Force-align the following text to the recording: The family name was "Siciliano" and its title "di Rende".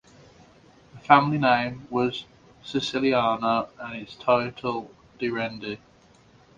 The 0.93 0.99
family 1.01 1.37
name 1.37 1.85
was 1.91 2.25
"Siciliano" 2.63 3.69
and 3.77 4.01
its 4.01 4.15
title 4.15 4.89
"di 5.19 5.29
Rende". 5.29 5.77